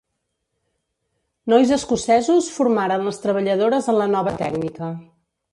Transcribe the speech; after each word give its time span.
Nois 1.53 1.75
escocesos 1.77 2.49
formaren 2.57 3.07
les 3.09 3.23
treballadores 3.27 3.91
en 3.95 4.03
la 4.03 4.11
nova 4.19 4.37
tècnica. 4.45 4.95